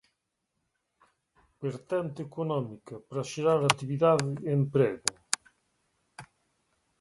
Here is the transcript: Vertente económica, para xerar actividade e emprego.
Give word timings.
Vertente 1.65 2.19
económica, 2.29 2.95
para 3.07 3.27
xerar 3.31 3.59
actividade 3.63 4.27
e 4.47 4.49
emprego. 4.59 5.09